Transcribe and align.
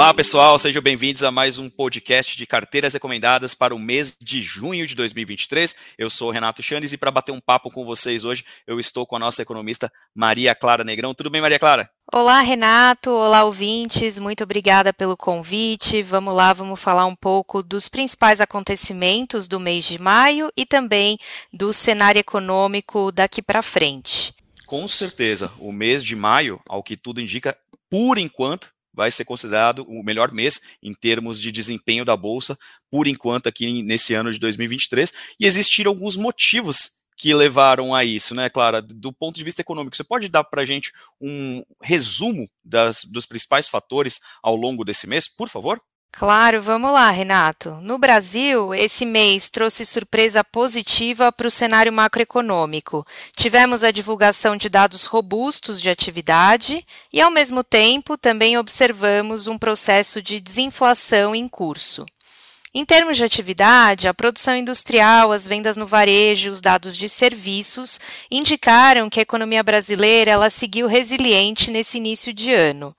Olá, 0.00 0.14
pessoal, 0.14 0.58
sejam 0.58 0.80
bem-vindos 0.80 1.22
a 1.22 1.30
mais 1.30 1.58
um 1.58 1.68
podcast 1.68 2.34
de 2.34 2.46
carteiras 2.46 2.94
recomendadas 2.94 3.52
para 3.54 3.74
o 3.74 3.78
mês 3.78 4.16
de 4.18 4.40
junho 4.40 4.86
de 4.86 4.94
2023. 4.94 5.76
Eu 5.98 6.08
sou 6.08 6.28
o 6.28 6.30
Renato 6.30 6.62
Chanes 6.62 6.94
e 6.94 6.96
para 6.96 7.10
bater 7.10 7.32
um 7.32 7.38
papo 7.38 7.70
com 7.70 7.84
vocês 7.84 8.24
hoje, 8.24 8.42
eu 8.66 8.80
estou 8.80 9.06
com 9.06 9.16
a 9.16 9.18
nossa 9.18 9.42
economista 9.42 9.92
Maria 10.14 10.54
Clara 10.54 10.82
Negrão. 10.82 11.12
Tudo 11.12 11.28
bem, 11.28 11.42
Maria 11.42 11.58
Clara? 11.58 11.90
Olá, 12.10 12.40
Renato. 12.40 13.10
Olá, 13.10 13.44
ouvintes. 13.44 14.18
Muito 14.18 14.42
obrigada 14.42 14.90
pelo 14.90 15.18
convite. 15.18 16.02
Vamos 16.02 16.34
lá, 16.34 16.54
vamos 16.54 16.80
falar 16.80 17.04
um 17.04 17.14
pouco 17.14 17.62
dos 17.62 17.86
principais 17.86 18.40
acontecimentos 18.40 19.46
do 19.46 19.60
mês 19.60 19.84
de 19.84 20.00
maio 20.00 20.50
e 20.56 20.64
também 20.64 21.18
do 21.52 21.74
cenário 21.74 22.20
econômico 22.20 23.12
daqui 23.12 23.42
para 23.42 23.60
frente. 23.60 24.32
Com 24.64 24.88
certeza, 24.88 25.52
o 25.58 25.70
mês 25.70 26.02
de 26.02 26.16
maio, 26.16 26.58
ao 26.66 26.82
que 26.82 26.96
tudo 26.96 27.20
indica, 27.20 27.54
por 27.90 28.16
enquanto, 28.16 28.72
vai 28.92 29.10
ser 29.10 29.24
considerado 29.24 29.84
o 29.88 30.02
melhor 30.02 30.32
mês 30.32 30.60
em 30.82 30.92
termos 30.94 31.40
de 31.40 31.50
desempenho 31.50 32.04
da 32.04 32.16
bolsa, 32.16 32.58
por 32.90 33.06
enquanto, 33.06 33.48
aqui 33.48 33.82
nesse 33.82 34.14
ano 34.14 34.32
de 34.32 34.38
2023. 34.38 35.12
E 35.38 35.46
existiram 35.46 35.90
alguns 35.90 36.16
motivos 36.16 37.00
que 37.16 37.34
levaram 37.34 37.94
a 37.94 38.02
isso, 38.02 38.34
né, 38.34 38.48
Clara? 38.48 38.80
Do 38.80 39.12
ponto 39.12 39.36
de 39.36 39.44
vista 39.44 39.60
econômico, 39.60 39.94
você 39.94 40.02
pode 40.02 40.26
dar 40.26 40.42
para 40.42 40.62
a 40.62 40.64
gente 40.64 40.90
um 41.20 41.62
resumo 41.82 42.50
das, 42.64 43.04
dos 43.04 43.26
principais 43.26 43.68
fatores 43.68 44.20
ao 44.42 44.56
longo 44.56 44.84
desse 44.84 45.06
mês, 45.06 45.28
por 45.28 45.48
favor? 45.48 45.78
Claro, 46.12 46.60
vamos 46.60 46.92
lá, 46.92 47.10
Renato. 47.10 47.70
No 47.80 47.96
Brasil, 47.96 48.74
esse 48.74 49.06
mês 49.06 49.48
trouxe 49.48 49.86
surpresa 49.86 50.44
positiva 50.44 51.32
para 51.32 51.46
o 51.46 51.50
cenário 51.50 51.92
macroeconômico. 51.92 53.06
Tivemos 53.36 53.84
a 53.84 53.90
divulgação 53.90 54.56
de 54.56 54.68
dados 54.68 55.06
robustos 55.06 55.80
de 55.80 55.88
atividade 55.88 56.84
e, 57.12 57.20
ao 57.20 57.30
mesmo 57.30 57.64
tempo, 57.64 58.18
também 58.18 58.58
observamos 58.58 59.46
um 59.46 59.56
processo 59.56 60.20
de 60.20 60.40
desinflação 60.40 61.34
em 61.34 61.48
curso. 61.48 62.04
Em 62.74 62.84
termos 62.84 63.16
de 63.16 63.24
atividade, 63.24 64.06
a 64.06 64.14
produção 64.14 64.56
industrial, 64.56 65.32
as 65.32 65.46
vendas 65.46 65.76
no 65.76 65.86
varejo, 65.86 66.50
os 66.50 66.60
dados 66.60 66.96
de 66.96 67.08
serviços 67.08 67.98
indicaram 68.30 69.08
que 69.08 69.18
a 69.20 69.22
economia 69.22 69.62
brasileira 69.62 70.30
ela 70.30 70.50
seguiu 70.50 70.86
resiliente 70.86 71.70
nesse 71.70 71.98
início 71.98 72.32
de 72.32 72.52
ano. 72.52 72.94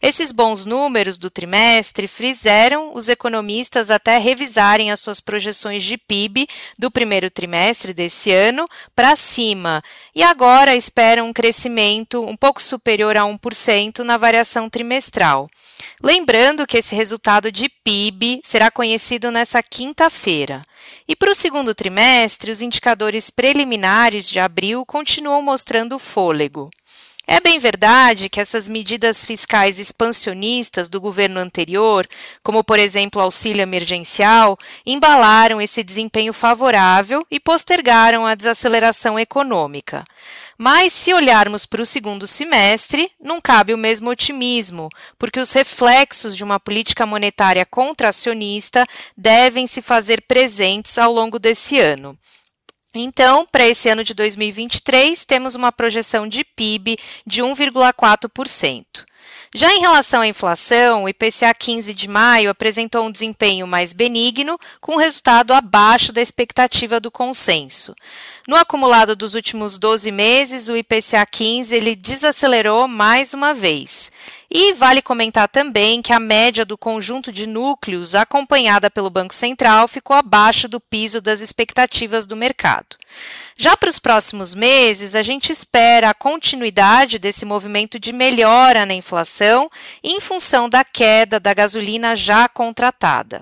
Esses 0.00 0.32
bons 0.32 0.66
números 0.66 1.18
do 1.18 1.30
trimestre 1.30 2.06
fizeram 2.06 2.94
os 2.94 3.08
economistas 3.08 3.90
até 3.90 4.18
revisarem 4.18 4.90
as 4.90 5.00
suas 5.00 5.20
projeções 5.20 5.82
de 5.82 5.96
PIB 5.96 6.46
do 6.78 6.90
primeiro 6.90 7.30
trimestre 7.30 7.94
desse 7.94 8.30
ano 8.30 8.68
para 8.94 9.16
cima 9.16 9.82
e 10.14 10.22
agora 10.22 10.76
esperam 10.76 11.28
um 11.28 11.32
crescimento 11.32 12.24
um 12.24 12.36
pouco 12.36 12.62
superior 12.62 13.16
a 13.16 13.22
1% 13.22 14.00
na 14.00 14.16
variação 14.16 14.68
trimestral. 14.68 15.48
Lembrando 16.02 16.66
que 16.66 16.78
esse 16.78 16.94
resultado 16.94 17.50
de 17.50 17.68
PIB 17.68 18.40
será 18.44 18.70
conhecido 18.70 19.30
nessa 19.30 19.62
quinta-feira. 19.62 20.62
E 21.08 21.16
para 21.16 21.30
o 21.30 21.34
segundo 21.34 21.74
trimestre, 21.74 22.50
os 22.50 22.60
indicadores 22.60 23.30
preliminares 23.30 24.28
de 24.28 24.38
abril 24.38 24.84
continuam 24.84 25.42
mostrando 25.42 25.98
fôlego. 25.98 26.70
É 27.28 27.40
bem 27.40 27.58
verdade 27.58 28.28
que 28.28 28.38
essas 28.38 28.68
medidas 28.68 29.24
fiscais 29.24 29.80
expansionistas 29.80 30.88
do 30.88 31.00
governo 31.00 31.40
anterior, 31.40 32.06
como 32.40 32.62
por 32.62 32.78
exemplo 32.78 33.20
o 33.20 33.24
auxílio 33.24 33.62
emergencial, 33.62 34.56
embalaram 34.86 35.60
esse 35.60 35.82
desempenho 35.82 36.32
favorável 36.32 37.26
e 37.28 37.40
postergaram 37.40 38.24
a 38.24 38.36
desaceleração 38.36 39.18
econômica. 39.18 40.04
Mas, 40.56 40.92
se 40.92 41.12
olharmos 41.12 41.66
para 41.66 41.82
o 41.82 41.86
segundo 41.86 42.28
semestre, 42.28 43.10
não 43.20 43.40
cabe 43.40 43.74
o 43.74 43.78
mesmo 43.78 44.08
otimismo, 44.08 44.88
porque 45.18 45.40
os 45.40 45.52
reflexos 45.52 46.36
de 46.36 46.44
uma 46.44 46.60
política 46.60 47.04
monetária 47.04 47.66
contracionista 47.66 48.86
devem 49.16 49.66
se 49.66 49.82
fazer 49.82 50.22
presentes 50.22 50.96
ao 50.96 51.12
longo 51.12 51.40
desse 51.40 51.78
ano. 51.78 52.16
Então, 52.98 53.46
para 53.50 53.66
esse 53.66 53.88
ano 53.88 54.02
de 54.02 54.14
2023, 54.14 55.24
temos 55.24 55.54
uma 55.54 55.70
projeção 55.70 56.26
de 56.26 56.44
PIB 56.44 56.96
de 57.26 57.42
1,4%. 57.42 59.04
Já 59.54 59.72
em 59.72 59.80
relação 59.80 60.22
à 60.22 60.26
inflação, 60.26 61.04
o 61.04 61.08
IPCA 61.08 61.54
15 61.54 61.94
de 61.94 62.08
maio 62.08 62.50
apresentou 62.50 63.04
um 63.04 63.10
desempenho 63.10 63.66
mais 63.66 63.92
benigno, 63.92 64.58
com 64.80 64.96
resultado 64.96 65.52
abaixo 65.52 66.12
da 66.12 66.20
expectativa 66.20 66.98
do 66.98 67.10
consenso. 67.10 67.94
No 68.46 68.56
acumulado 68.56 69.14
dos 69.16 69.34
últimos 69.34 69.78
12 69.78 70.10
meses, 70.10 70.68
o 70.68 70.76
IPCA 70.76 71.24
15 71.24 71.74
ele 71.74 71.96
desacelerou 71.96 72.86
mais 72.88 73.32
uma 73.32 73.54
vez. 73.54 74.12
E 74.50 74.74
vale 74.74 75.02
comentar 75.02 75.48
também 75.48 76.00
que 76.00 76.12
a 76.12 76.20
média 76.20 76.64
do 76.64 76.78
conjunto 76.78 77.32
de 77.32 77.46
núcleos 77.46 78.14
acompanhada 78.14 78.90
pelo 78.90 79.10
Banco 79.10 79.34
Central 79.34 79.88
ficou 79.88 80.14
abaixo 80.14 80.68
do 80.68 80.80
piso 80.80 81.20
das 81.20 81.40
expectativas 81.40 82.26
do 82.26 82.36
mercado. 82.36 82.96
Já 83.58 83.74
para 83.74 83.88
os 83.88 83.98
próximos 83.98 84.54
meses, 84.54 85.14
a 85.14 85.22
gente 85.22 85.50
espera 85.50 86.10
a 86.10 86.14
continuidade 86.14 87.18
desse 87.18 87.46
movimento 87.46 87.98
de 87.98 88.12
melhora 88.12 88.84
na 88.84 88.92
inflação 88.92 89.70
em 90.04 90.20
função 90.20 90.68
da 90.68 90.84
queda 90.84 91.40
da 91.40 91.54
gasolina 91.54 92.14
já 92.14 92.48
contratada. 92.50 93.40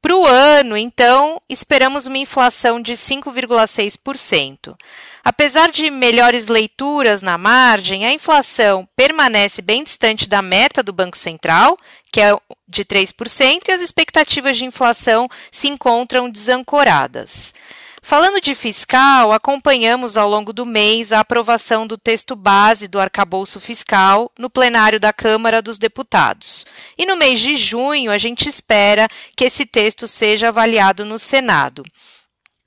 Para 0.00 0.16
o 0.16 0.26
ano, 0.26 0.74
então, 0.74 1.38
esperamos 1.50 2.06
uma 2.06 2.16
inflação 2.16 2.80
de 2.80 2.94
5,6%. 2.94 4.74
Apesar 5.22 5.70
de 5.70 5.90
melhores 5.90 6.48
leituras 6.48 7.20
na 7.20 7.36
margem, 7.36 8.06
a 8.06 8.12
inflação 8.12 8.88
permanece 8.96 9.60
bem 9.60 9.84
distante 9.84 10.28
da 10.28 10.40
meta 10.40 10.82
do 10.82 10.94
Banco 10.94 11.16
Central, 11.16 11.76
que 12.10 12.20
é 12.20 12.36
de 12.66 12.84
3%, 12.84 13.68
e 13.68 13.72
as 13.72 13.82
expectativas 13.82 14.56
de 14.56 14.64
inflação 14.64 15.28
se 15.50 15.68
encontram 15.68 16.28
desancoradas. 16.28 17.54
Falando 18.04 18.40
de 18.40 18.52
fiscal, 18.56 19.30
acompanhamos 19.30 20.16
ao 20.16 20.28
longo 20.28 20.52
do 20.52 20.66
mês 20.66 21.12
a 21.12 21.20
aprovação 21.20 21.86
do 21.86 21.96
texto 21.96 22.34
base 22.34 22.88
do 22.88 22.98
arcabouço 22.98 23.60
fiscal 23.60 24.30
no 24.36 24.50
plenário 24.50 24.98
da 24.98 25.12
Câmara 25.12 25.62
dos 25.62 25.78
Deputados. 25.78 26.66
E 26.98 27.06
no 27.06 27.16
mês 27.16 27.38
de 27.38 27.56
junho, 27.56 28.10
a 28.10 28.18
gente 28.18 28.48
espera 28.48 29.08
que 29.36 29.44
esse 29.44 29.64
texto 29.64 30.08
seja 30.08 30.48
avaliado 30.48 31.04
no 31.04 31.16
Senado. 31.16 31.84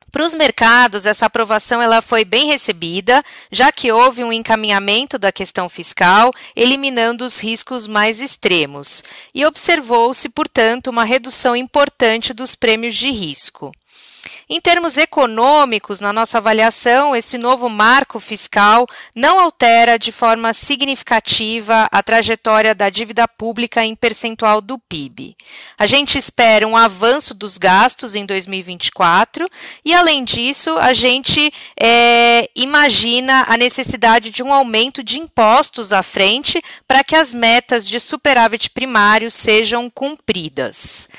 Para 0.10 0.24
os 0.24 0.34
mercados, 0.34 1.06
essa 1.06 1.26
aprovação 1.26 1.82
ela 1.82 2.02
foi 2.02 2.24
bem 2.24 2.48
recebida, 2.48 3.22
já 3.52 3.74
que 3.74 3.92
houve 3.92 4.24
um 4.24 4.32
encaminhamento 4.32 5.20
da 5.20 5.34
questão 5.34 5.68
fiscal, 5.68 6.32
eliminando 6.56 7.26
os 7.26 7.44
riscos 7.44 7.86
mais 7.86 8.22
extremos, 8.22 9.04
e 9.34 9.46
observou-se, 9.46 10.30
portanto, 10.30 10.88
uma 10.88 11.04
redução 11.04 11.54
importante 11.54 12.34
dos 12.34 12.56
prêmios 12.56 12.96
de 12.96 13.10
risco. 13.12 13.74
Em 14.50 14.62
termos 14.62 14.98
econômicos, 14.98 16.00
na 16.00 16.14
nossa 16.14 16.38
avaliação, 16.38 17.16
esse 17.16 17.38
novo 17.38 17.70
marco 17.70 18.20
fiscal 18.20 18.88
não 19.16 19.40
altera 19.40 19.98
de 19.98 20.12
forma 20.12 20.54
significativa 20.54 21.88
a 21.92 22.04
trajetória 22.04 22.76
da 22.76 22.90
dívida 22.90 23.28
pública 23.28 23.84
em 23.84 23.96
percentual 23.96 24.62
do 24.62 24.78
PIB. 24.78 25.36
A 25.78 25.88
gente 25.88 26.18
espera 26.18 26.68
um 26.68 26.78
avanço 26.78 27.34
dos 27.34 27.58
gastos 27.58 28.16
em 28.16 28.26
2024 28.26 29.48
e, 29.84 29.94
além 29.94 30.24
disso, 30.24 30.78
a 30.78 30.94
gente 30.94 31.52
é, 31.80 32.50
imagina 32.56 33.46
a 33.48 33.58
necessidade 33.58 34.30
de 34.30 34.44
um 34.44 34.54
aumento 34.54 35.04
de 35.04 35.20
impostos 35.20 35.94
à 35.94 36.04
frente 36.04 36.62
para 36.88 37.04
que 37.04 37.16
as 37.16 37.34
metas 37.34 37.88
de 37.88 38.00
superávit 38.00 38.70
primário 38.70 39.30
sejam 39.30 39.90
cumpridas. 39.90 41.10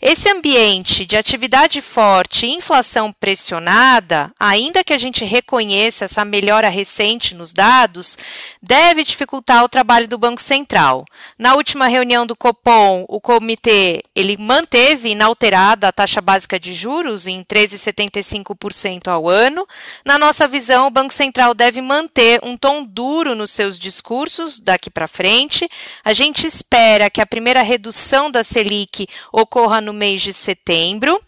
Esse 0.00 0.28
ambiente 0.28 1.04
de 1.04 1.16
atividade 1.16 1.80
forte 1.80 2.46
inflação 2.56 3.12
pressionada, 3.12 4.32
ainda 4.38 4.82
que 4.82 4.92
a 4.92 4.98
gente 4.98 5.24
reconheça 5.24 6.06
essa 6.06 6.24
melhora 6.24 6.68
recente 6.68 7.34
nos 7.34 7.52
dados, 7.52 8.18
deve 8.62 9.04
dificultar 9.04 9.62
o 9.62 9.68
trabalho 9.68 10.08
do 10.08 10.18
Banco 10.18 10.40
Central. 10.40 11.04
Na 11.38 11.54
última 11.54 11.86
reunião 11.86 12.26
do 12.26 12.34
Copom, 12.34 13.04
o 13.08 13.20
comitê 13.20 14.02
ele 14.14 14.36
manteve 14.38 15.10
inalterada 15.10 15.88
a 15.88 15.92
taxa 15.92 16.20
básica 16.20 16.58
de 16.58 16.74
juros 16.74 17.26
em 17.26 17.44
13,75% 17.44 19.08
ao 19.08 19.28
ano. 19.28 19.66
Na 20.04 20.18
nossa 20.18 20.48
visão, 20.48 20.86
o 20.86 20.90
Banco 20.90 21.14
Central 21.14 21.54
deve 21.54 21.80
manter 21.80 22.40
um 22.42 22.56
tom 22.56 22.84
duro 22.84 23.34
nos 23.34 23.50
seus 23.50 23.78
discursos 23.78 24.58
daqui 24.58 24.90
para 24.90 25.06
frente. 25.06 25.68
A 26.04 26.12
gente 26.12 26.46
espera 26.46 27.10
que 27.10 27.20
a 27.20 27.26
primeira 27.26 27.62
redução 27.62 28.30
da 28.30 28.42
Selic 28.42 29.06
ocorra 29.32 29.80
no 29.80 29.92
mês 29.92 30.22
de 30.22 30.32
setembro. 30.32 31.20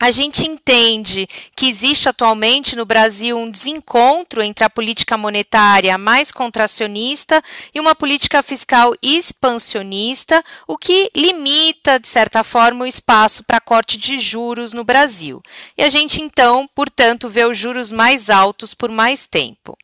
A 0.00 0.12
gente 0.12 0.46
entende 0.46 1.26
que 1.56 1.68
existe 1.68 2.08
atualmente 2.08 2.76
no 2.76 2.86
Brasil 2.86 3.36
um 3.36 3.50
desencontro 3.50 4.40
entre 4.40 4.64
a 4.64 4.70
política 4.70 5.16
monetária 5.16 5.98
mais 5.98 6.30
contracionista 6.30 7.42
e 7.74 7.80
uma 7.80 7.96
política 7.96 8.40
fiscal 8.40 8.94
expansionista, 9.02 10.44
o 10.68 10.78
que 10.78 11.10
limita, 11.16 11.98
de 11.98 12.06
certa 12.06 12.44
forma, 12.44 12.84
o 12.84 12.86
espaço 12.86 13.42
para 13.42 13.60
corte 13.60 13.98
de 13.98 14.20
juros 14.20 14.72
no 14.72 14.84
Brasil. 14.84 15.42
E 15.76 15.82
a 15.82 15.88
gente, 15.88 16.22
então, 16.22 16.68
portanto, 16.76 17.28
vê 17.28 17.44
os 17.44 17.58
juros 17.58 17.90
mais 17.90 18.30
altos 18.30 18.74
por 18.74 18.90
mais 18.90 19.26
tempo. 19.26 19.76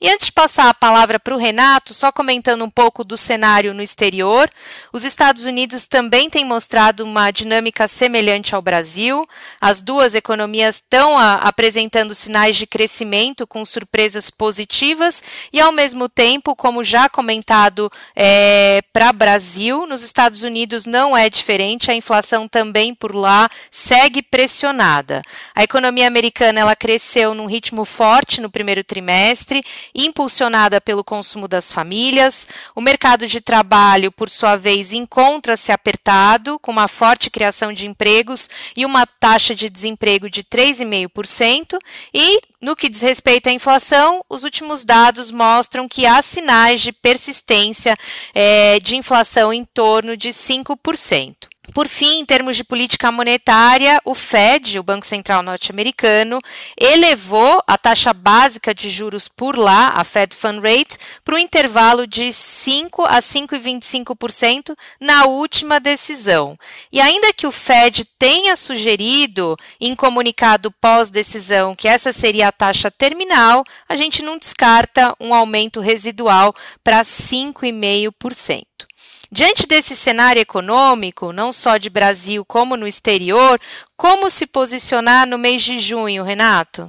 E 0.00 0.08
antes 0.08 0.26
de 0.26 0.32
passar 0.32 0.68
a 0.68 0.74
palavra 0.74 1.18
para 1.18 1.34
o 1.34 1.38
Renato, 1.38 1.92
só 1.92 2.12
comentando 2.12 2.64
um 2.64 2.70
pouco 2.70 3.02
do 3.02 3.16
cenário 3.16 3.74
no 3.74 3.82
exterior, 3.82 4.48
os 4.92 5.04
Estados 5.04 5.44
Unidos 5.44 5.88
também 5.88 6.30
têm 6.30 6.44
mostrado 6.44 7.02
uma 7.02 7.32
dinâmica 7.32 7.88
semelhante 7.88 8.54
ao 8.54 8.62
Brasil. 8.62 9.26
As 9.60 9.82
duas 9.82 10.14
economias 10.14 10.76
estão 10.76 11.18
apresentando 11.18 12.14
sinais 12.14 12.54
de 12.54 12.64
crescimento 12.64 13.44
com 13.44 13.64
surpresas 13.64 14.30
positivas 14.30 15.20
e, 15.52 15.60
ao 15.60 15.72
mesmo 15.72 16.08
tempo, 16.08 16.54
como 16.54 16.84
já 16.84 17.08
comentado 17.08 17.90
é, 18.14 18.80
para 18.92 19.12
Brasil, 19.12 19.84
nos 19.84 20.04
Estados 20.04 20.44
Unidos 20.44 20.86
não 20.86 21.16
é 21.16 21.28
diferente. 21.28 21.90
A 21.90 21.94
inflação 21.94 22.46
também 22.46 22.94
por 22.94 23.12
lá 23.12 23.50
segue 23.68 24.22
pressionada. 24.22 25.22
A 25.56 25.64
economia 25.64 26.06
americana 26.06 26.60
ela 26.60 26.76
cresceu 26.76 27.34
num 27.34 27.46
ritmo 27.46 27.84
forte 27.84 28.40
no 28.40 28.48
primeiro 28.48 28.84
trimestre 28.84 29.60
impulsionada 29.98 30.80
pelo 30.80 31.02
consumo 31.02 31.48
das 31.48 31.72
famílias. 31.72 32.46
O 32.74 32.80
mercado 32.80 33.26
de 33.26 33.40
trabalho, 33.40 34.12
por 34.12 34.30
sua 34.30 34.56
vez, 34.56 34.92
encontra-se 34.92 35.72
apertado, 35.72 36.58
com 36.60 36.70
uma 36.70 36.86
forte 36.86 37.30
criação 37.30 37.72
de 37.72 37.86
empregos 37.86 38.48
e 38.76 38.86
uma 38.86 39.06
taxa 39.06 39.54
de 39.54 39.68
desemprego 39.68 40.30
de 40.30 40.44
3,5%. 40.44 41.78
E, 42.14 42.40
no 42.60 42.76
que 42.76 42.88
diz 42.88 43.02
respeito 43.02 43.48
à 43.48 43.52
inflação, 43.52 44.24
os 44.28 44.44
últimos 44.44 44.84
dados 44.84 45.30
mostram 45.30 45.88
que 45.88 46.06
há 46.06 46.22
sinais 46.22 46.80
de 46.80 46.92
persistência 46.92 47.96
é, 48.34 48.78
de 48.80 48.96
inflação 48.96 49.52
em 49.52 49.64
torno 49.64 50.16
de 50.16 50.28
5%. 50.28 51.48
Por 51.74 51.86
fim, 51.86 52.20
em 52.20 52.24
termos 52.24 52.56
de 52.56 52.64
política 52.64 53.12
monetária, 53.12 54.00
o 54.04 54.14
Fed, 54.14 54.78
o 54.78 54.82
Banco 54.82 55.06
Central 55.06 55.42
norte-americano, 55.42 56.40
elevou 56.76 57.62
a 57.66 57.76
taxa 57.76 58.12
básica 58.12 58.74
de 58.74 58.88
juros 58.90 59.28
por 59.28 59.56
lá, 59.56 59.90
a 59.90 60.02
Fed 60.02 60.34
Fund 60.34 60.60
Rate, 60.62 60.98
para 61.22 61.34
o 61.34 61.38
intervalo 61.38 62.06
de 62.06 62.32
5 62.32 63.04
a 63.04 63.18
5,25% 63.18 64.74
na 65.00 65.26
última 65.26 65.78
decisão. 65.78 66.58
E 66.90 67.00
ainda 67.00 67.32
que 67.32 67.46
o 67.46 67.52
Fed 67.52 68.04
tenha 68.18 68.56
sugerido 68.56 69.56
em 69.80 69.94
comunicado 69.94 70.72
pós-decisão 70.80 71.74
que 71.74 71.86
essa 71.86 72.12
seria 72.12 72.48
a 72.48 72.52
taxa 72.52 72.90
terminal, 72.90 73.62
a 73.88 73.94
gente 73.94 74.22
não 74.22 74.38
descarta 74.38 75.14
um 75.20 75.34
aumento 75.34 75.80
residual 75.80 76.54
para 76.82 77.02
5,5%. 77.02 78.87
Diante 79.30 79.66
desse 79.66 79.94
cenário 79.94 80.40
econômico, 80.40 81.32
não 81.32 81.52
só 81.52 81.76
de 81.76 81.90
Brasil 81.90 82.44
como 82.46 82.76
no 82.76 82.86
exterior, 82.86 83.60
como 83.94 84.30
se 84.30 84.46
posicionar 84.46 85.26
no 85.26 85.36
mês 85.36 85.62
de 85.62 85.78
junho, 85.78 86.24
Renato? 86.24 86.86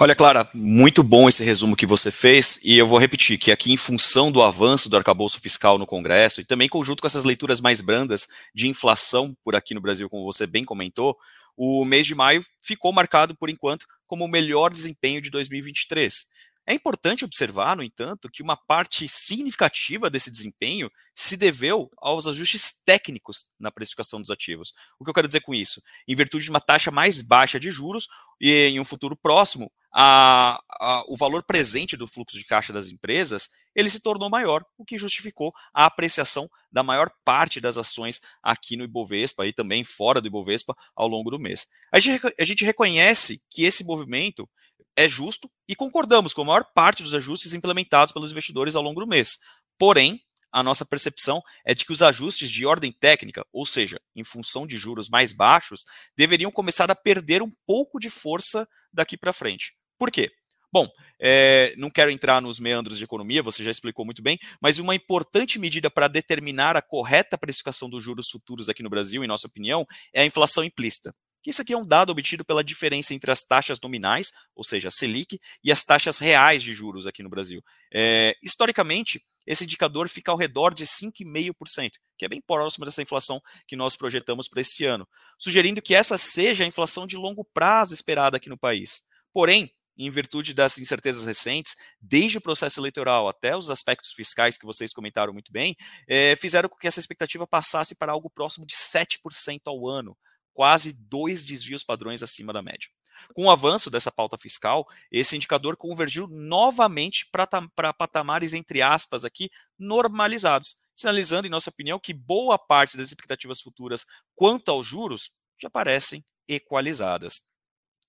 Olha, 0.00 0.14
Clara, 0.14 0.48
muito 0.52 1.04
bom 1.04 1.28
esse 1.28 1.44
resumo 1.44 1.76
que 1.76 1.86
você 1.86 2.10
fez, 2.10 2.58
e 2.64 2.76
eu 2.76 2.86
vou 2.86 2.98
repetir 2.98 3.38
que 3.38 3.52
aqui, 3.52 3.70
em 3.70 3.76
função 3.76 4.32
do 4.32 4.42
avanço 4.42 4.88
do 4.88 4.96
arcabouço 4.96 5.38
fiscal 5.40 5.78
no 5.78 5.86
Congresso, 5.86 6.40
e 6.40 6.44
também 6.44 6.68
conjunto 6.68 7.00
com 7.00 7.06
essas 7.06 7.22
leituras 7.22 7.60
mais 7.60 7.80
brandas 7.80 8.26
de 8.52 8.66
inflação 8.66 9.36
por 9.44 9.54
aqui 9.54 9.72
no 9.72 9.80
Brasil, 9.80 10.08
como 10.08 10.24
você 10.24 10.46
bem 10.46 10.64
comentou, 10.64 11.16
o 11.56 11.84
mês 11.84 12.06
de 12.06 12.14
maio 12.14 12.44
ficou 12.60 12.92
marcado, 12.92 13.36
por 13.36 13.48
enquanto, 13.48 13.86
como 14.06 14.24
o 14.24 14.28
melhor 14.28 14.72
desempenho 14.72 15.20
de 15.20 15.30
2023. 15.30 16.26
É 16.66 16.72
importante 16.72 17.24
observar, 17.24 17.76
no 17.76 17.82
entanto, 17.82 18.30
que 18.30 18.42
uma 18.42 18.56
parte 18.56 19.06
significativa 19.06 20.08
desse 20.08 20.30
desempenho 20.30 20.90
se 21.14 21.36
deveu 21.36 21.90
aos 21.98 22.26
ajustes 22.26 22.72
técnicos 22.84 23.50
na 23.58 23.70
precificação 23.70 24.20
dos 24.20 24.30
ativos. 24.30 24.72
O 24.98 25.04
que 25.04 25.10
eu 25.10 25.14
quero 25.14 25.26
dizer 25.26 25.40
com 25.40 25.54
isso? 25.54 25.82
Em 26.08 26.14
virtude 26.14 26.44
de 26.44 26.50
uma 26.50 26.60
taxa 26.60 26.90
mais 26.90 27.20
baixa 27.20 27.60
de 27.60 27.70
juros 27.70 28.08
e 28.40 28.50
em 28.50 28.80
um 28.80 28.84
futuro 28.84 29.14
próximo, 29.14 29.70
a, 29.96 30.60
a, 30.80 31.04
o 31.06 31.16
valor 31.16 31.44
presente 31.44 31.96
do 31.96 32.08
fluxo 32.08 32.36
de 32.36 32.44
caixa 32.44 32.72
das 32.72 32.88
empresas 32.88 33.48
ele 33.74 33.88
se 33.88 34.00
tornou 34.00 34.28
maior, 34.28 34.64
o 34.76 34.84
que 34.84 34.98
justificou 34.98 35.52
a 35.72 35.84
apreciação 35.84 36.50
da 36.70 36.82
maior 36.82 37.10
parte 37.24 37.60
das 37.60 37.76
ações 37.76 38.20
aqui 38.42 38.76
no 38.76 38.84
Ibovespa 38.84 39.46
e 39.46 39.52
também 39.52 39.84
fora 39.84 40.20
do 40.20 40.26
Ibovespa 40.26 40.76
ao 40.96 41.06
longo 41.06 41.30
do 41.30 41.38
mês. 41.38 41.68
A 41.92 42.00
gente, 42.00 42.34
a 42.38 42.44
gente 42.44 42.64
reconhece 42.64 43.40
que 43.48 43.62
esse 43.64 43.84
movimento 43.84 44.48
é 44.96 45.08
justo 45.08 45.50
e 45.68 45.74
concordamos 45.74 46.32
com 46.32 46.42
a 46.42 46.44
maior 46.44 46.64
parte 46.74 47.02
dos 47.02 47.14
ajustes 47.14 47.52
implementados 47.52 48.12
pelos 48.12 48.30
investidores 48.30 48.76
ao 48.76 48.82
longo 48.82 49.00
do 49.00 49.06
mês. 49.06 49.38
Porém, 49.78 50.20
a 50.52 50.62
nossa 50.62 50.84
percepção 50.84 51.42
é 51.66 51.74
de 51.74 51.84
que 51.84 51.92
os 51.92 52.00
ajustes 52.00 52.48
de 52.48 52.64
ordem 52.64 52.92
técnica, 52.92 53.44
ou 53.52 53.66
seja, 53.66 54.00
em 54.14 54.22
função 54.22 54.66
de 54.66 54.78
juros 54.78 55.08
mais 55.08 55.32
baixos, 55.32 55.84
deveriam 56.16 56.50
começar 56.50 56.90
a 56.90 56.94
perder 56.94 57.42
um 57.42 57.50
pouco 57.66 57.98
de 57.98 58.08
força 58.08 58.66
daqui 58.92 59.16
para 59.16 59.32
frente. 59.32 59.74
Por 59.98 60.12
quê? 60.12 60.30
Bom, 60.72 60.88
é, 61.20 61.74
não 61.76 61.90
quero 61.90 62.10
entrar 62.10 62.40
nos 62.40 62.58
meandros 62.60 62.98
de 62.98 63.04
economia, 63.04 63.42
você 63.42 63.62
já 63.62 63.70
explicou 63.70 64.04
muito 64.04 64.22
bem, 64.22 64.38
mas 64.60 64.78
uma 64.78 64.94
importante 64.94 65.58
medida 65.58 65.90
para 65.90 66.08
determinar 66.08 66.76
a 66.76 66.82
correta 66.82 67.38
precificação 67.38 67.88
dos 67.88 68.02
juros 68.02 68.28
futuros 68.28 68.68
aqui 68.68 68.82
no 68.82 68.90
Brasil, 68.90 69.22
em 69.24 69.28
nossa 69.28 69.46
opinião, 69.46 69.86
é 70.12 70.22
a 70.22 70.26
inflação 70.26 70.64
implícita 70.64 71.14
que 71.44 71.50
isso 71.50 71.60
aqui 71.60 71.74
é 71.74 71.76
um 71.76 71.86
dado 71.86 72.08
obtido 72.08 72.42
pela 72.42 72.64
diferença 72.64 73.12
entre 73.12 73.30
as 73.30 73.44
taxas 73.44 73.78
nominais, 73.78 74.32
ou 74.56 74.64
seja, 74.64 74.88
a 74.88 74.90
Selic, 74.90 75.38
e 75.62 75.70
as 75.70 75.84
taxas 75.84 76.16
reais 76.16 76.62
de 76.62 76.72
juros 76.72 77.06
aqui 77.06 77.22
no 77.22 77.28
Brasil. 77.28 77.62
É, 77.92 78.34
historicamente, 78.42 79.22
esse 79.46 79.64
indicador 79.64 80.08
fica 80.08 80.32
ao 80.32 80.38
redor 80.38 80.72
de 80.72 80.86
5,5%, 80.86 81.90
que 82.16 82.24
é 82.24 82.28
bem 82.28 82.40
próximo 82.40 82.86
dessa 82.86 83.02
inflação 83.02 83.42
que 83.68 83.76
nós 83.76 83.94
projetamos 83.94 84.48
para 84.48 84.62
esse 84.62 84.86
ano, 84.86 85.06
sugerindo 85.38 85.82
que 85.82 85.94
essa 85.94 86.16
seja 86.16 86.64
a 86.64 86.66
inflação 86.66 87.06
de 87.06 87.14
longo 87.14 87.44
prazo 87.44 87.92
esperada 87.92 88.38
aqui 88.38 88.48
no 88.48 88.56
país. 88.56 89.02
Porém, 89.30 89.70
em 89.98 90.10
virtude 90.10 90.54
das 90.54 90.78
incertezas 90.78 91.24
recentes, 91.24 91.76
desde 92.00 92.38
o 92.38 92.40
processo 92.40 92.80
eleitoral 92.80 93.28
até 93.28 93.54
os 93.54 93.70
aspectos 93.70 94.12
fiscais 94.12 94.56
que 94.56 94.64
vocês 94.64 94.94
comentaram 94.94 95.32
muito 95.34 95.52
bem, 95.52 95.76
é, 96.08 96.34
fizeram 96.36 96.70
com 96.70 96.76
que 96.76 96.86
essa 96.86 97.00
expectativa 97.00 97.46
passasse 97.46 97.94
para 97.94 98.12
algo 98.12 98.30
próximo 98.30 98.64
de 98.64 98.74
7% 98.74 99.60
ao 99.66 99.86
ano, 99.86 100.16
quase 100.54 100.92
dois 100.92 101.44
desvios 101.44 101.84
padrões 101.84 102.22
acima 102.22 102.52
da 102.52 102.62
média. 102.62 102.88
Com 103.34 103.44
o 103.44 103.50
avanço 103.50 103.90
dessa 103.90 104.10
pauta 104.10 104.38
fiscal, 104.38 104.86
esse 105.10 105.36
indicador 105.36 105.76
convergiu 105.76 106.26
novamente 106.26 107.28
para 107.30 107.92
patamares, 107.92 108.54
entre 108.54 108.80
aspas, 108.80 109.24
aqui, 109.24 109.50
normalizados, 109.78 110.76
sinalizando, 110.94 111.46
em 111.46 111.50
nossa 111.50 111.70
opinião, 111.70 112.00
que 112.00 112.12
boa 112.14 112.58
parte 112.58 112.96
das 112.96 113.08
expectativas 113.08 113.60
futuras 113.60 114.06
quanto 114.34 114.70
aos 114.70 114.86
juros 114.86 115.30
já 115.60 115.68
parecem 115.68 116.24
equalizadas. 116.48 117.42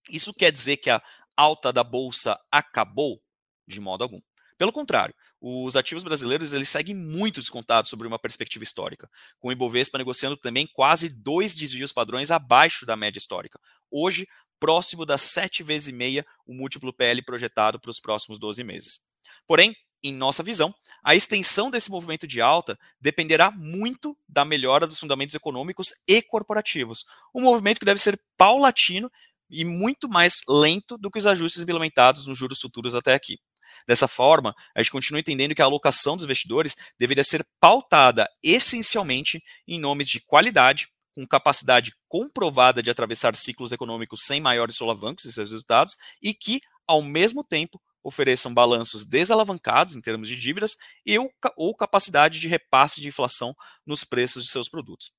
Isso 0.10 0.34
quer 0.34 0.52
dizer 0.52 0.78
que 0.78 0.90
a 0.90 1.02
alta 1.36 1.74
da 1.74 1.84
bolsa 1.84 2.40
acabou? 2.52 3.22
De 3.68 3.82
modo 3.82 4.04
algum. 4.04 4.22
Pelo 4.58 4.72
contrário, 4.72 5.14
os 5.42 5.76
ativos 5.76 6.04
brasileiros 6.04 6.54
eles 6.54 6.70
seguem 6.70 6.96
muito 6.96 7.40
descontados 7.42 7.90
sobre 7.90 8.08
uma 8.08 8.18
perspectiva 8.18 8.64
histórica, 8.64 9.10
com 9.38 9.50
o 9.50 9.52
Ibovespa 9.52 9.98
negociando 9.98 10.38
também 10.38 10.66
quase 10.74 11.10
dois 11.10 11.54
desvios 11.54 11.92
padrões 11.92 12.32
abaixo 12.32 12.86
da 12.86 12.96
média 12.96 13.20
histórica. 13.20 13.60
Hoje, 13.92 14.28
próximo 14.60 15.06
das 15.06 15.22
sete 15.22 15.62
vezes 15.62 15.90
e 15.90 15.94
meia 15.94 16.26
o 16.46 16.54
múltiplo 16.54 16.94
PL 16.94 17.22
projetado 17.22 17.80
para 17.80 17.92
os 17.92 18.00
próximos 18.00 18.40
12 18.40 18.64
meses. 18.64 19.00
Porém, 19.46 19.76
em 20.02 20.14
nossa 20.14 20.44
visão, 20.44 20.74
a 21.04 21.16
extensão 21.16 21.70
desse 21.72 21.90
movimento 21.90 22.28
de 22.28 22.40
alta 22.40 22.78
dependerá 23.02 23.52
muito 23.52 24.18
da 24.30 24.46
melhora 24.46 24.86
dos 24.88 25.00
fundamentos 25.00 25.36
econômicos 25.36 25.94
e 26.08 26.22
corporativos, 26.22 27.06
um 27.34 27.42
movimento 27.42 27.80
que 27.80 27.86
deve 27.86 28.00
ser 28.00 28.22
paulatino 28.38 29.10
e 29.50 29.66
muito 29.66 30.08
mais 30.08 30.42
lento 30.48 30.98
do 30.98 31.10
que 31.10 31.18
os 31.18 31.28
ajustes 31.28 31.62
implementados 31.62 32.28
nos 32.28 32.38
juros 32.38 32.62
futuros 32.62 32.96
até 32.96 33.14
aqui. 33.14 33.40
Dessa 33.88 34.08
forma, 34.08 34.54
a 34.76 34.82
gente 34.82 34.92
continua 34.92 35.20
entendendo 35.20 35.56
que 35.56 35.62
a 35.62 35.66
alocação 35.66 36.16
dos 36.16 36.26
investidores 36.26 36.76
deveria 37.00 37.24
ser 37.24 37.46
pautada 37.60 38.30
essencialmente 38.44 39.44
em 39.68 39.80
nomes 39.80 40.08
de 40.10 40.20
qualidade, 40.20 40.90
com 41.14 41.26
capacidade 41.26 41.94
comprovada 42.08 42.84
de 42.84 42.90
atravessar 42.90 43.36
ciclos 43.36 43.72
econômicos 43.72 44.22
sem 44.24 44.42
maiores 44.42 44.76
solavancos 44.76 45.26
em 45.26 45.32
seus 45.32 45.52
resultados 45.52 45.96
e 46.22 46.34
que, 46.34 46.60
ao 46.86 47.02
mesmo 47.02 47.44
tempo, 47.44 47.82
ofereçam 48.04 48.54
balanços 48.54 49.04
desalavancados 49.04 49.96
em 49.96 50.02
termos 50.02 50.28
de 50.28 50.36
dívidas 50.36 50.78
e 51.06 51.18
ou, 51.18 51.32
ou 51.58 51.76
capacidade 51.76 52.40
de 52.40 52.48
repasse 52.48 53.02
de 53.02 53.08
inflação 53.08 53.56
nos 53.86 54.04
preços 54.04 54.44
de 54.44 54.52
seus 54.52 54.70
produtos. 54.70 55.12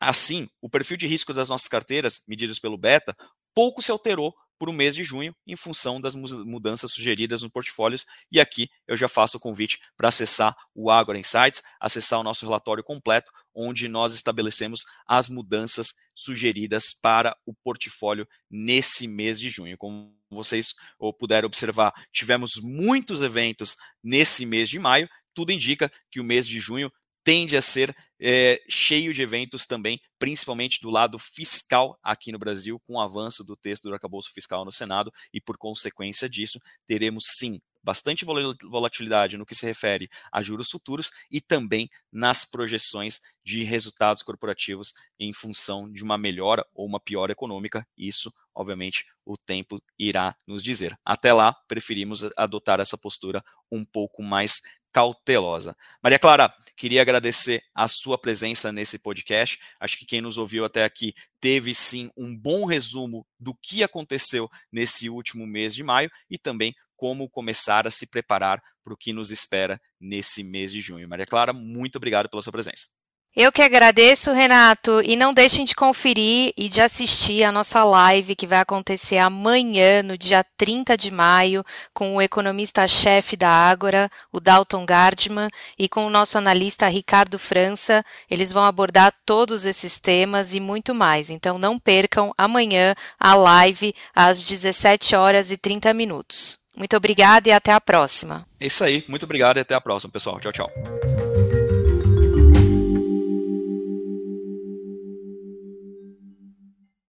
Assim, 0.00 0.48
o 0.60 0.68
perfil 0.68 0.96
de 0.96 1.06
risco 1.06 1.32
das 1.32 1.48
nossas 1.48 1.68
carteiras, 1.68 2.22
medidos 2.26 2.58
pelo 2.58 2.76
Beta, 2.76 3.16
pouco 3.54 3.80
se 3.80 3.92
alterou 3.92 4.34
por 4.62 4.70
um 4.70 4.72
mês 4.72 4.94
de 4.94 5.02
junho, 5.02 5.34
em 5.44 5.56
função 5.56 6.00
das 6.00 6.14
mudanças 6.14 6.92
sugeridas 6.92 7.42
nos 7.42 7.50
portfólios. 7.50 8.06
E 8.30 8.38
aqui 8.38 8.70
eu 8.86 8.96
já 8.96 9.08
faço 9.08 9.36
o 9.36 9.40
convite 9.40 9.80
para 9.96 10.06
acessar 10.06 10.56
o 10.72 10.88
Agora 10.88 11.18
Insights, 11.18 11.64
acessar 11.80 12.20
o 12.20 12.22
nosso 12.22 12.46
relatório 12.46 12.84
completo, 12.84 13.32
onde 13.52 13.88
nós 13.88 14.14
estabelecemos 14.14 14.84
as 15.04 15.28
mudanças 15.28 15.94
sugeridas 16.14 16.94
para 16.94 17.36
o 17.44 17.52
portfólio 17.52 18.24
nesse 18.48 19.08
mês 19.08 19.40
de 19.40 19.50
junho. 19.50 19.76
Como 19.76 20.14
vocês 20.30 20.76
puderam 21.18 21.46
observar, 21.46 21.92
tivemos 22.12 22.52
muitos 22.62 23.20
eventos 23.20 23.74
nesse 24.00 24.46
mês 24.46 24.68
de 24.68 24.78
maio. 24.78 25.08
Tudo 25.34 25.50
indica 25.50 25.90
que 26.08 26.20
o 26.20 26.24
mês 26.24 26.46
de 26.46 26.60
junho 26.60 26.88
tende 27.24 27.56
a 27.56 27.62
ser 27.62 27.94
é, 28.20 28.60
cheio 28.68 29.12
de 29.12 29.22
eventos 29.22 29.66
também, 29.66 30.00
principalmente 30.18 30.80
do 30.80 30.90
lado 30.90 31.18
fiscal 31.18 31.98
aqui 32.02 32.30
no 32.30 32.38
Brasil, 32.38 32.80
com 32.86 32.94
o 32.94 33.00
avanço 33.00 33.44
do 33.44 33.56
texto 33.56 33.84
do 33.84 33.94
arcabouço 33.94 34.32
fiscal 34.32 34.64
no 34.64 34.72
Senado, 34.72 35.12
e 35.32 35.40
por 35.40 35.56
consequência 35.56 36.28
disso, 36.28 36.60
teremos 36.86 37.24
sim 37.26 37.60
bastante 37.82 38.24
volatilidade 38.24 39.36
no 39.36 39.44
que 39.44 39.54
se 39.54 39.66
refere 39.66 40.08
a 40.30 40.40
juros 40.40 40.70
futuros 40.70 41.10
e 41.30 41.40
também 41.40 41.90
nas 42.12 42.44
projeções 42.44 43.20
de 43.44 43.64
resultados 43.64 44.22
corporativos 44.22 44.94
em 45.18 45.32
função 45.32 45.90
de 45.90 46.04
uma 46.04 46.16
melhora 46.16 46.64
ou 46.74 46.86
uma 46.86 47.00
pior 47.00 47.28
econômica. 47.30 47.86
Isso, 47.98 48.32
obviamente, 48.54 49.04
o 49.24 49.36
tempo 49.36 49.82
irá 49.98 50.36
nos 50.46 50.62
dizer. 50.62 50.96
Até 51.04 51.32
lá, 51.32 51.52
preferimos 51.66 52.24
adotar 52.36 52.78
essa 52.78 52.96
postura 52.96 53.42
um 53.70 53.84
pouco 53.84 54.22
mais 54.22 54.60
cautelosa. 54.92 55.76
Maria 56.02 56.18
Clara, 56.18 56.52
queria 56.76 57.00
agradecer 57.02 57.62
a 57.74 57.88
sua 57.88 58.18
presença 58.18 58.70
nesse 58.70 58.98
podcast. 58.98 59.58
Acho 59.80 59.98
que 59.98 60.06
quem 60.06 60.20
nos 60.20 60.36
ouviu 60.38 60.64
até 60.64 60.84
aqui 60.84 61.14
teve 61.40 61.74
sim 61.74 62.10
um 62.16 62.36
bom 62.36 62.64
resumo 62.64 63.26
do 63.38 63.54
que 63.54 63.82
aconteceu 63.82 64.48
nesse 64.70 65.08
último 65.08 65.46
mês 65.46 65.74
de 65.74 65.82
maio 65.82 66.10
e 66.30 66.38
também 66.38 66.74
como 66.96 67.28
começar 67.28 67.86
a 67.86 67.90
se 67.90 68.06
preparar 68.06 68.62
para 68.84 68.94
o 68.94 68.96
que 68.96 69.12
nos 69.12 69.32
espera 69.32 69.80
nesse 70.00 70.44
mês 70.44 70.70
de 70.70 70.80
junho. 70.80 71.08
Maria 71.08 71.26
Clara, 71.26 71.52
muito 71.52 71.96
obrigado 71.96 72.28
pela 72.28 72.42
sua 72.42 72.52
presença. 72.52 73.01
Eu 73.34 73.50
que 73.50 73.62
agradeço, 73.62 74.30
Renato, 74.30 75.00
e 75.02 75.16
não 75.16 75.32
deixem 75.32 75.64
de 75.64 75.74
conferir 75.74 76.52
e 76.54 76.68
de 76.68 76.82
assistir 76.82 77.42
a 77.42 77.50
nossa 77.50 77.82
live 77.82 78.36
que 78.36 78.46
vai 78.46 78.60
acontecer 78.60 79.16
amanhã, 79.16 80.02
no 80.02 80.18
dia 80.18 80.44
30 80.58 80.98
de 80.98 81.10
maio, 81.10 81.64
com 81.94 82.14
o 82.16 82.20
economista-chefe 82.20 83.34
da 83.34 83.48
Ágora, 83.48 84.10
o 84.30 84.38
Dalton 84.38 84.84
Gardman, 84.84 85.48
e 85.78 85.88
com 85.88 86.06
o 86.06 86.10
nosso 86.10 86.36
analista 86.36 86.86
Ricardo 86.88 87.38
França. 87.38 88.04
Eles 88.30 88.52
vão 88.52 88.64
abordar 88.64 89.14
todos 89.24 89.64
esses 89.64 89.98
temas 89.98 90.52
e 90.52 90.60
muito 90.60 90.94
mais. 90.94 91.30
Então 91.30 91.56
não 91.56 91.78
percam 91.78 92.34
amanhã 92.36 92.94
a 93.18 93.34
live 93.34 93.94
às 94.14 94.42
17 94.42 95.16
horas 95.16 95.50
e 95.50 95.56
30 95.56 95.94
minutos. 95.94 96.58
Muito 96.76 96.94
obrigada 96.98 97.48
e 97.48 97.52
até 97.52 97.72
a 97.72 97.80
próxima. 97.80 98.46
É 98.60 98.66
isso 98.66 98.84
aí, 98.84 99.02
muito 99.08 99.24
obrigado 99.24 99.56
e 99.56 99.60
até 99.60 99.74
a 99.74 99.80
próxima, 99.80 100.12
pessoal. 100.12 100.38
Tchau, 100.38 100.52
tchau. 100.52 101.11